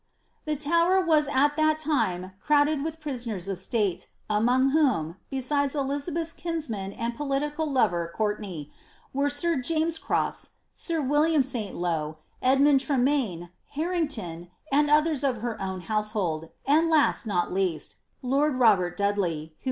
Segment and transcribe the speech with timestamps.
[0.45, 6.33] The Tower was at that time crowded with prisoners of state, among whom, besides Elizabeth's
[6.33, 8.71] kinsman and political lover Courtenay,
[9.13, 15.81] were 9ir James Crofts, sir William Saintlow, Edmund Tremaine, Harrington, and others of her own
[15.81, 19.49] household, and last, not least, lord Robert Dud» Speed; Fox; Warton.